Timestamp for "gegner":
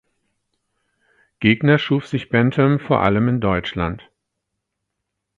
1.39-1.77